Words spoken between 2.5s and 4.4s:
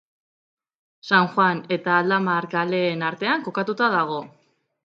kaleen artean kokatua dago.